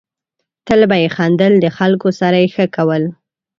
تل 0.65 0.81
به 0.89 0.95
یې 1.01 1.09
خندل، 1.15 1.53
د 1.63 1.65
خلکو 1.77 2.09
سره 2.19 2.37
یې 2.43 2.47
ښه 2.55 2.65
کول. 2.75 3.03